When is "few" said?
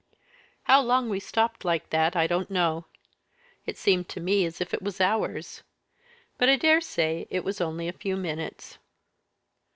7.93-8.17